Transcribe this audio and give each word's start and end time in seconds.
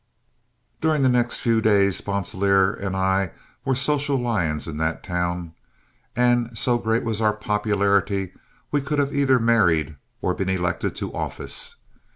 During 0.81 1.03
the 1.03 1.09
next 1.13 1.41
few 1.41 1.61
days, 1.61 1.95
Sponsilier 1.97 2.73
and 2.73 2.95
I 2.95 3.33
were 3.63 3.75
social 3.75 4.17
lions 4.17 4.67
in 4.67 4.77
that 4.77 5.03
town, 5.03 5.53
and 6.15 6.57
so 6.57 6.79
great 6.79 7.03
was 7.03 7.21
our 7.21 7.35
popularity 7.37 8.33
we 8.71 8.81
could 8.81 8.97
have 8.97 9.13
either 9.15 9.37
married 9.39 9.97
or 10.19 10.33
been 10.33 10.49
elected 10.49 10.95
to 10.95 11.13
office. 11.13 11.75